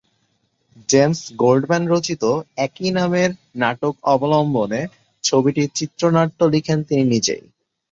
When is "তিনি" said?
6.87-7.03